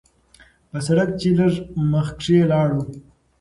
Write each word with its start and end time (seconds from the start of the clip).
پۀ 0.71 0.79
سړک 0.85 1.09
چې 1.19 1.29
لږ 1.37 1.53
مخکښې 1.91 2.39
لاړو 2.51 2.81